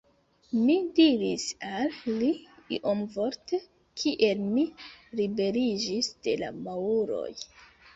Mi 0.61 0.77
diris 0.99 1.45
al 1.73 1.93
li 2.23 2.31
iomvorte, 2.79 3.63
kiel 4.03 4.45
mi 4.51 4.67
liberiĝis 5.23 6.15
de 6.29 6.39
la 6.45 6.55
Maŭroj. 6.61 7.35